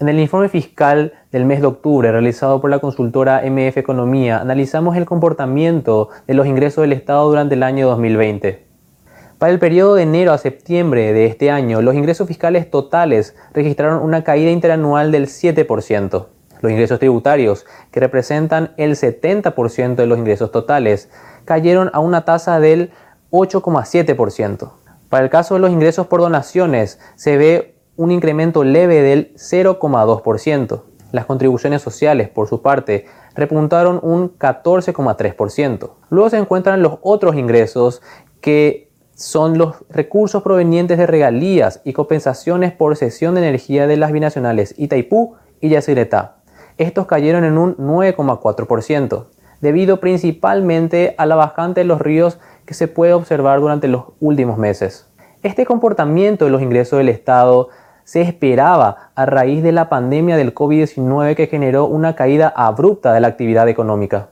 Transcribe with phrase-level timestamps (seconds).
[0.00, 4.96] En el informe fiscal del mes de octubre realizado por la consultora MF Economía, analizamos
[4.96, 8.64] el comportamiento de los ingresos del Estado durante el año 2020.
[9.38, 14.02] Para el periodo de enero a septiembre de este año, los ingresos fiscales totales registraron
[14.02, 16.26] una caída interanual del 7%.
[16.60, 21.10] Los ingresos tributarios, que representan el 70% de los ingresos totales,
[21.44, 22.92] cayeron a una tasa del
[23.30, 24.70] 8,7%.
[25.08, 30.82] Para el caso de los ingresos por donaciones, se ve un incremento leve del 0,2%.
[31.10, 35.90] Las contribuciones sociales, por su parte, repuntaron un 14,3%.
[36.10, 38.02] Luego se encuentran los otros ingresos
[38.40, 44.12] que son los recursos provenientes de regalías y compensaciones por cesión de energía de las
[44.12, 46.36] binacionales Itaipú y Yacyretá.
[46.76, 49.26] Estos cayeron en un 9,4%,
[49.60, 54.58] debido principalmente a la bajante de los ríos que se puede observar durante los últimos
[54.58, 55.08] meses.
[55.42, 57.68] Este comportamiento de los ingresos del Estado
[58.04, 63.20] se esperaba a raíz de la pandemia del COVID-19 que generó una caída abrupta de
[63.20, 64.30] la actividad económica.